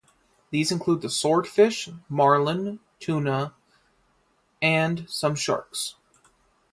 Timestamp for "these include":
0.49-1.03